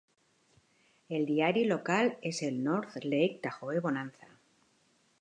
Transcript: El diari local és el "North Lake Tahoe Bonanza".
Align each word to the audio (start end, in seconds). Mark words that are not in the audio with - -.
El 1.17 1.27
diari 1.33 1.65
local 1.73 2.11
és 2.31 2.41
el 2.49 2.59
"North 2.71 2.99
Lake 3.13 3.39
Tahoe 3.47 3.89
Bonanza". 3.89 4.35